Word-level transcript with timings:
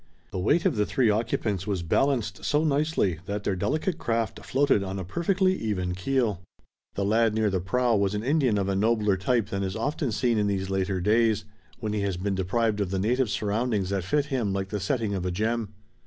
The 0.31 0.39
weight 0.39 0.65
of 0.65 0.77
the 0.77 0.85
three 0.87 1.11
occupants 1.11 1.67
was 1.67 1.83
balanced 1.83 2.43
so 2.43 2.63
nicely 2.63 3.19
that 3.27 3.43
their 3.43 3.55
delicate 3.55 3.99
craft 3.99 4.43
floated 4.43 4.81
on 4.81 4.97
a 4.97 5.03
perfectly 5.03 5.53
even 5.55 5.93
keel. 5.93 6.41
The 6.95 7.05
lad 7.05 7.35
near 7.35 7.51
the 7.51 7.59
prow 7.59 7.95
was 7.95 8.15
an 8.15 8.23
Indian 8.23 8.57
of 8.57 8.67
a 8.67 8.75
nobler 8.75 9.15
type 9.15 9.49
than 9.49 9.61
is 9.61 9.75
often 9.75 10.11
seen 10.11 10.39
in 10.39 10.47
these 10.47 10.71
later 10.71 11.01
days, 11.01 11.45
when 11.81 11.93
he 11.93 12.01
has 12.01 12.17
been 12.17 12.33
deprived 12.33 12.81
of 12.81 12.89
the 12.89 12.97
native 12.97 13.29
surroundings 13.29 13.91
that 13.91 14.03
fit 14.03 14.25
him 14.25 14.51
like 14.53 14.69
the 14.69 14.79
setting 14.79 15.13
of 15.13 15.23
a 15.23 15.29
gem. 15.29 15.69